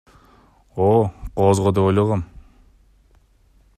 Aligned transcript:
О, 0.85 0.87
кооз 1.41 1.61
го 1.67 1.73
деп 1.79 1.85
ойлогом. 1.91 2.25